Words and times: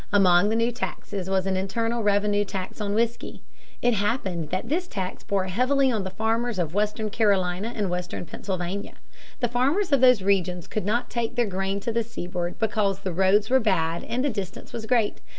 Among 0.11 0.49
the 0.49 0.55
new 0.55 0.71
taxes 0.71 1.29
was 1.29 1.45
an 1.45 1.55
internal 1.55 2.01
revenue 2.01 2.43
tax 2.43 2.81
on 2.81 2.95
whiskey. 2.95 3.43
It 3.83 3.93
happened 3.93 4.49
that 4.49 4.67
this 4.67 4.87
tax 4.87 5.23
bore 5.23 5.43
heavily 5.43 5.91
on 5.91 6.03
the 6.03 6.09
farmers 6.09 6.57
of 6.57 6.73
western 6.73 7.11
Carolina 7.11 7.71
and 7.75 7.87
western 7.87 8.25
Pennsylvania. 8.25 8.95
The 9.41 9.47
farmers 9.47 9.91
of 9.91 10.01
those 10.01 10.23
regions 10.23 10.65
could 10.65 10.87
not 10.87 11.11
take 11.11 11.35
their 11.35 11.45
grain 11.45 11.79
to 11.81 11.91
the 11.91 12.01
seaboard 12.01 12.57
because 12.57 13.01
the 13.01 13.13
roads 13.13 13.51
were 13.51 13.59
bad 13.59 14.03
and 14.05 14.25
the 14.25 14.29
distance 14.31 14.73
was 14.73 14.87
great. 14.87 15.21